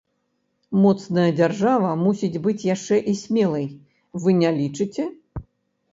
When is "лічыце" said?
4.61-5.03